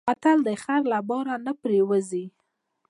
[0.09, 2.25] متل دی: خر له بار نه پرېوځي.